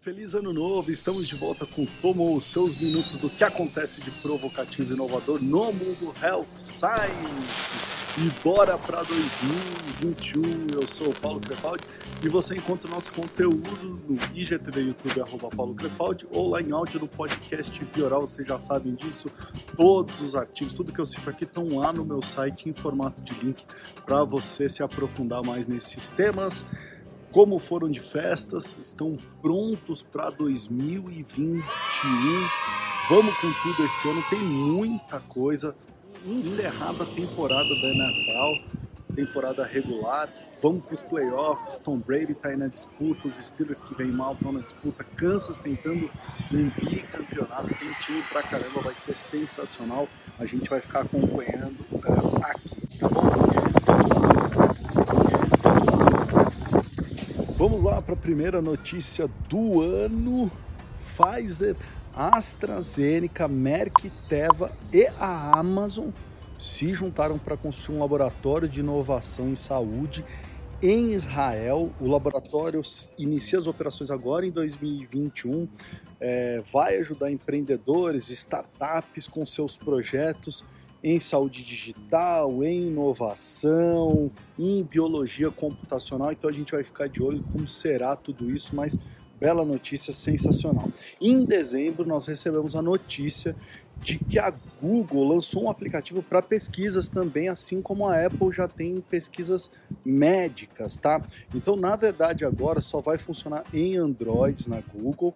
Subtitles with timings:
[0.00, 4.10] Feliz ano novo, estamos de volta com Tomo, os seus minutos do que acontece de
[4.22, 8.00] provocativo e inovador no mundo Health Science.
[8.16, 11.84] E bora para 2021, eu sou o Paulo Crepaldi
[12.22, 16.72] e você encontra o nosso conteúdo no IGTV YouTube, arroba Paulo Crepaldi, ou lá em
[16.72, 19.28] áudio no podcast Vioral, vocês já sabem disso,
[19.76, 23.20] todos os artigos, tudo que eu cito aqui estão lá no meu site em formato
[23.20, 23.62] de link
[24.06, 26.64] para você se aprofundar mais nesses temas
[27.32, 31.62] como foram de festas, estão prontos para 2021.
[33.08, 35.74] Vamos com tudo esse ano, tem muita coisa.
[36.24, 38.64] Encerrada a temporada da NFL,
[39.14, 40.28] temporada regular.
[40.62, 41.78] Vamos para os playoffs.
[41.78, 45.02] Tom Brady está aí na disputa, os Steelers que vem mal estão na disputa.
[45.16, 46.10] Kansas tentando
[46.52, 47.68] um bicampeonato.
[47.74, 50.06] Tem time pra caramba, vai ser sensacional.
[50.38, 53.69] A gente vai ficar acompanhando uh, aqui, tá bom?
[57.60, 60.50] Vamos lá para a primeira notícia do ano.
[60.98, 61.76] Pfizer,
[62.14, 66.08] AstraZeneca, Merck, Teva e a Amazon
[66.58, 70.24] se juntaram para construir um laboratório de inovação em saúde
[70.82, 71.90] em Israel.
[72.00, 72.80] O laboratório
[73.18, 75.68] inicia as operações agora em 2021,
[76.18, 80.64] é, vai ajudar empreendedores, startups com seus projetos
[81.02, 86.32] em saúde digital, em inovação, em biologia computacional.
[86.32, 88.98] Então a gente vai ficar de olho como será tudo isso, mas
[89.38, 90.90] bela notícia sensacional.
[91.20, 93.56] Em dezembro nós recebemos a notícia
[94.02, 98.66] de que a Google lançou um aplicativo para pesquisas também, assim como a Apple já
[98.66, 99.70] tem pesquisas
[100.04, 101.20] médicas, tá?
[101.54, 105.34] Então, na verdade, agora só vai funcionar em Androids na Google.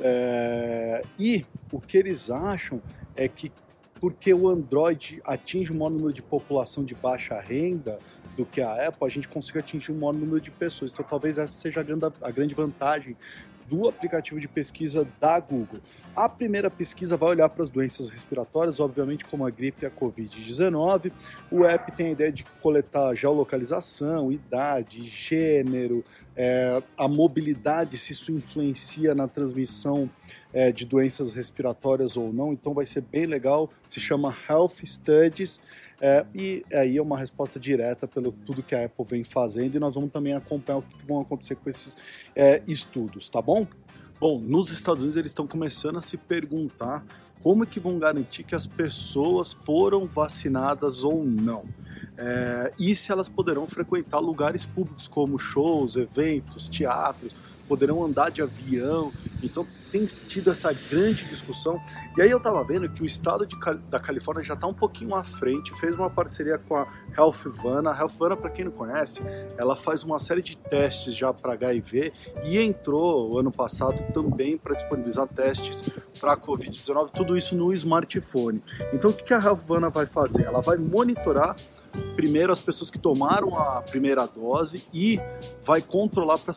[0.00, 1.02] É...
[1.18, 2.80] E o que eles acham
[3.14, 3.52] é que
[4.00, 7.98] porque o Android atinge um maior número de população de baixa renda
[8.36, 10.92] do que a Apple, a gente consiga atingir um maior número de pessoas.
[10.92, 13.16] Então, talvez essa seja a grande, a grande vantagem
[13.68, 15.80] do aplicativo de pesquisa da Google.
[16.14, 19.90] A primeira pesquisa vai olhar para as doenças respiratórias, obviamente como a gripe e a
[19.90, 21.12] Covid-19.
[21.50, 28.32] O app tem a ideia de coletar geolocalização, idade, gênero, é, a mobilidade, se isso
[28.32, 30.08] influencia na transmissão
[30.52, 32.52] é, de doenças respiratórias ou não.
[32.52, 33.70] Então vai ser bem legal.
[33.86, 35.60] Se chama Health Studies.
[36.00, 39.78] É, e aí é uma resposta direta pelo tudo que a Apple vem fazendo e
[39.78, 41.96] nós vamos também acompanhar o que vão acontecer com esses
[42.34, 43.66] é, estudos, tá bom?
[44.20, 47.04] Bom, nos Estados Unidos eles estão começando a se perguntar
[47.42, 51.64] como é que vão garantir que as pessoas foram vacinadas ou não.
[52.18, 57.34] É, e se elas poderão frequentar lugares públicos como shows, eventos, teatros,
[57.68, 59.12] poderão andar de avião.
[59.42, 61.80] Então tem tido essa grande discussão.
[62.16, 63.56] E aí eu estava vendo que o estado de,
[63.88, 66.86] da Califórnia já está um pouquinho à frente, fez uma parceria com a
[67.16, 67.92] Healthvana.
[67.92, 69.20] A Healthvana, para quem não conhece,
[69.56, 72.12] ela faz uma série de testes já para HIV
[72.44, 78.62] e entrou ano passado também para disponibilizar testes para Covid-19, tudo isso no smartphone.
[78.92, 80.44] Então o que a Healthvana vai fazer?
[80.44, 81.54] Ela vai monitorar
[82.14, 85.20] primeiro as pessoas que tomaram a primeira dose e
[85.64, 86.54] vai controlar para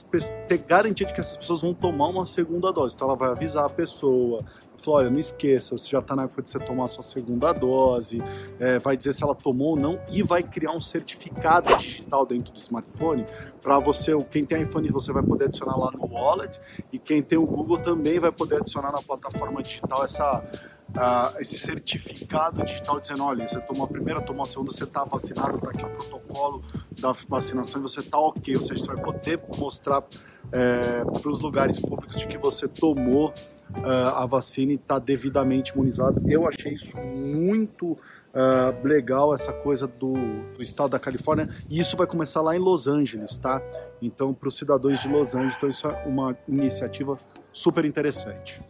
[0.48, 2.96] ter garantia de que essas pessoas vão tomar uma segunda dose.
[2.96, 4.44] Então ela vai avisar a pessoa,
[4.78, 7.52] falar, olha, não esqueça, você já está na época de você tomar a sua segunda
[7.54, 8.22] dose,
[8.60, 12.54] é, vai dizer se ela tomou ou não e vai criar um certificado digital dentro
[12.54, 13.26] do smartphone
[13.62, 16.60] para você, quem tem iPhone você vai poder adicionar lá no wallet
[16.92, 20.44] e quem tem o Google também vai poder adicionar na plataforma digital essa
[20.98, 25.04] uh, esse certificado digital dizendo, olha, você tomou a primeira, tomou a segunda, você está
[25.04, 26.64] vacinado, está aqui o protocolo
[27.00, 30.04] da vacinação e você está ok, ou seja, você vai poder mostrar
[30.52, 35.74] é, para os lugares públicos de que você tomou uh, a vacina e está devidamente
[35.74, 36.20] imunizado.
[36.30, 40.14] Eu achei isso muito uh, legal, essa coisa do,
[40.56, 43.62] do, estado da Califórnia, e isso vai começar lá em Los Angeles, tá?
[44.02, 47.18] Então, para os cidadãos de Los Angeles, então isso é uma iniciativa
[47.52, 48.62] super interessante.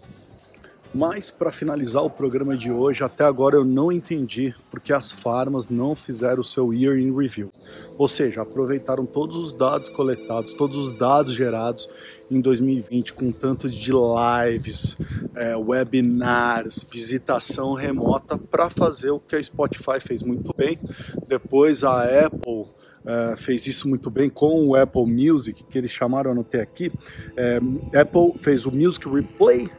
[0.93, 5.69] Mas para finalizar o programa de hoje, até agora eu não entendi porque as farmas
[5.69, 7.51] não fizeram o seu Year in Review.
[7.95, 11.87] Ou seja, aproveitaram todos os dados coletados, todos os dados gerados
[12.31, 14.97] em 2020, com tantos de lives,
[15.35, 20.79] é, webinars, visitação remota, para fazer o que a Spotify fez muito bem.
[21.27, 22.65] Depois a Apple
[22.99, 26.91] Uh, fez isso muito bem com o Apple Music, que eles chamaram, anotei aqui.
[27.35, 27.59] É,
[27.99, 29.69] Apple fez o Music Replay,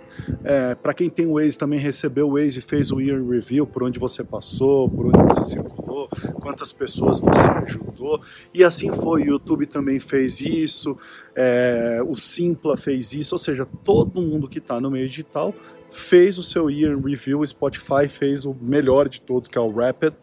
[0.44, 3.66] é, para quem tem o Waze também recebeu o Waze e fez o Year Review
[3.66, 6.08] por onde você passou, por onde você circulou,
[6.40, 8.20] quantas pessoas você ajudou.
[8.52, 10.96] E assim foi, o YouTube também fez isso,
[11.34, 15.54] é, o Simpla fez isso, ou seja, todo mundo que está no meio digital
[15.90, 19.70] fez o seu Year Review, o Spotify fez o melhor de todos, que é o
[19.70, 20.14] Rapid.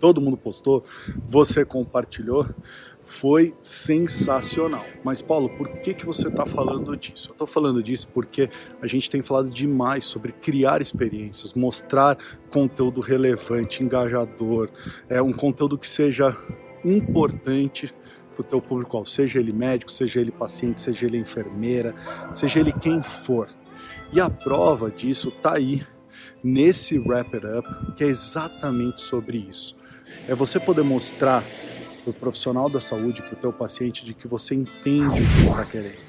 [0.00, 0.84] Todo mundo postou,
[1.28, 2.46] você compartilhou.
[3.06, 4.84] foi sensacional.
[5.04, 7.28] Mas Paulo, por que que você está falando disso?
[7.28, 8.50] Eu estou falando disso porque
[8.82, 12.18] a gente tem falado demais sobre criar experiências, mostrar
[12.50, 14.68] conteúdo relevante, engajador,
[15.08, 16.36] é um conteúdo que seja
[16.84, 17.94] importante
[18.34, 21.94] para o teu público, seja ele médico, seja ele paciente, seja ele enfermeira,
[22.34, 23.48] seja ele quem for.
[24.12, 25.86] E a prova disso está aí
[26.42, 29.76] nesse Wrap It Up, que é exatamente sobre isso.
[30.28, 31.44] É você poder mostrar
[32.06, 35.40] para o profissional da saúde, para o teu paciente, de que você entende o que
[35.40, 36.06] ele está querendo.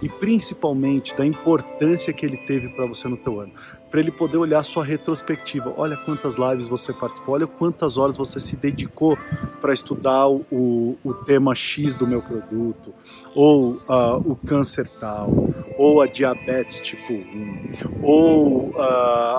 [0.00, 3.52] E principalmente da importância que ele teve para você no teu ano.
[3.90, 5.74] Para ele poder olhar sua retrospectiva.
[5.76, 9.18] Olha quantas lives você participou, olha quantas horas você se dedicou
[9.60, 12.94] para estudar o, o tema X do meu produto,
[13.34, 15.28] ou uh, o câncer tal,
[15.76, 18.80] ou a diabetes tipo 1, ou uh,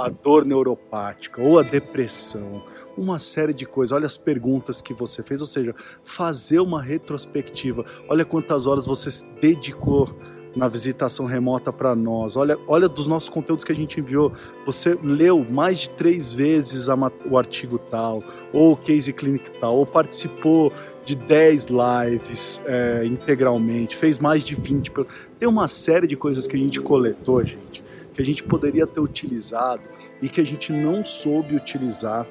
[0.03, 2.61] a dor neuropática, ou a depressão,
[3.01, 3.91] uma série de coisas.
[3.91, 7.85] Olha as perguntas que você fez, ou seja, fazer uma retrospectiva.
[8.07, 10.15] Olha quantas horas você se dedicou
[10.55, 12.35] na visitação remota para nós.
[12.35, 14.31] Olha, olha dos nossos conteúdos que a gente enviou.
[14.65, 16.95] Você leu mais de três vezes a,
[17.29, 20.71] o artigo tal, ou o case clinic tal, ou participou
[21.05, 24.91] de 10 lives é, integralmente, fez mais de 20.
[25.39, 27.83] Tem uma série de coisas que a gente coletou, gente,
[28.13, 29.81] que a gente poderia ter utilizado
[30.21, 32.27] e que a gente não soube utilizar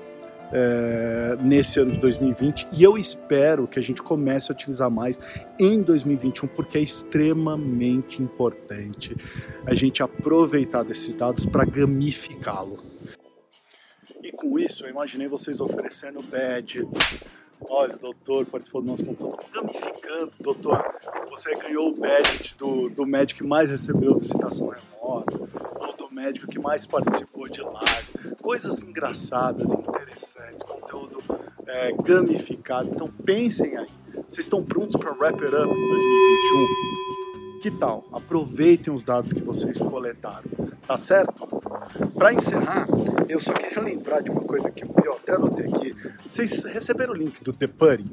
[0.52, 5.20] é, nesse ano de 2020 e eu espero que a gente comece a utilizar mais
[5.58, 9.16] em 2021 porque é extremamente importante
[9.66, 12.78] a gente aproveitar desses dados para gamificá-lo.
[14.22, 16.86] E com isso, eu imaginei vocês oferecendo badges.
[17.62, 20.82] Olha, doutor participou do nosso conteúdo, gamificando, doutor.
[21.30, 25.38] Você ganhou o badge do, do médico que mais recebeu visitação remota,
[25.78, 27.89] ou do médico que mais participou de live.
[28.42, 31.18] Coisas engraçadas, interessantes, conteúdo
[31.66, 32.88] é, gamificado.
[32.88, 33.88] Então pensem aí.
[34.28, 37.60] Vocês estão prontos para Wrap It Up em 2021?
[37.60, 38.04] Que tal?
[38.12, 40.48] Aproveitem os dados que vocês coletaram,
[40.86, 41.46] tá certo?
[42.14, 42.86] Para encerrar,
[43.28, 45.94] eu só queria lembrar de uma coisa que eu até anotei aqui.
[46.26, 48.10] Vocês receberam o link do The Putting?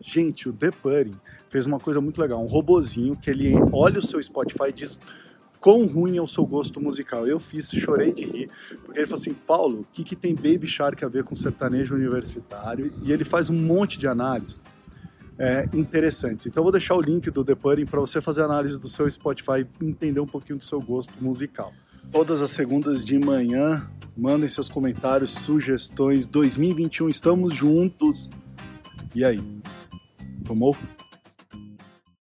[0.00, 1.18] Gente, o The Putting
[1.48, 4.98] fez uma coisa muito legal, um robozinho que ele olha o seu Spotify e diz
[5.62, 7.26] quão ruim é o seu gosto musical.
[7.26, 8.50] Eu fiz, chorei de rir,
[8.84, 11.94] porque ele falou assim, Paulo, o que, que tem Baby Shark a ver com sertanejo
[11.94, 12.92] universitário?
[13.04, 14.56] E ele faz um monte de análise
[15.38, 16.46] é, interessantes.
[16.46, 19.08] Então eu vou deixar o link do The Pudding para você fazer análise do seu
[19.08, 21.72] Spotify e entender um pouquinho do seu gosto musical.
[22.10, 26.26] Todas as segundas de manhã, mandem seus comentários, sugestões.
[26.26, 28.28] 2021, estamos juntos.
[29.14, 29.40] E aí?
[30.44, 30.76] Tomou?